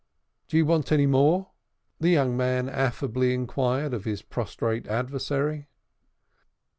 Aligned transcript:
"Do 0.47 0.57
you 0.57 0.65
want 0.65 0.91
any 0.91 1.05
more?" 1.05 1.51
the 1.99 2.09
young 2.09 2.35
man 2.35 2.67
affably 2.67 3.35
inquired 3.35 3.93
of 3.93 4.03
his 4.03 4.23
prostrate 4.23 4.87
adversary. 4.87 5.67